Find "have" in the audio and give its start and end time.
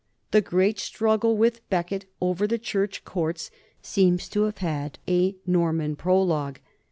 4.45-4.57